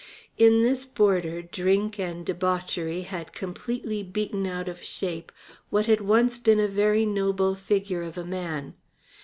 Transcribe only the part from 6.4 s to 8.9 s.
a very noble figure of a man.